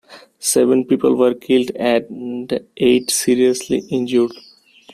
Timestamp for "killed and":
1.35-2.59